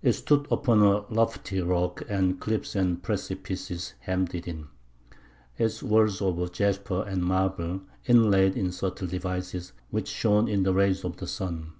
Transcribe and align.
It 0.00 0.12
stood 0.14 0.48
upon 0.50 0.80
a 0.80 1.04
lofty 1.12 1.60
rock, 1.60 2.02
and 2.08 2.40
cliffs 2.40 2.74
and 2.74 3.02
precipices 3.02 3.92
hemmed 4.00 4.34
it 4.34 4.48
in. 4.48 4.68
Its 5.58 5.82
walls 5.82 6.22
were 6.22 6.42
of 6.44 6.52
jasper 6.52 7.02
and 7.06 7.22
marble, 7.22 7.82
inlaid 8.06 8.56
in 8.56 8.72
subtle 8.72 9.08
devices, 9.08 9.74
which 9.90 10.08
shone 10.08 10.48
in 10.48 10.62
the 10.62 10.72
rays 10.72 11.04
of 11.04 11.18
the 11.18 11.26
sun. 11.26 11.72